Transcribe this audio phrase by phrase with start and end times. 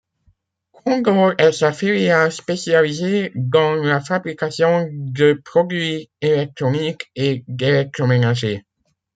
[0.83, 8.63] Condor est sa filiale spécialisée dans la fabrication de produits électroniques et d'électroménager.